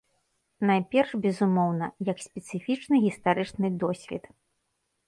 Найперш, 0.69 1.11
безумоўна, 1.27 1.91
як 2.11 2.17
спецыфічны 2.27 2.95
гістарычны 3.07 3.75
досвед. 3.87 4.23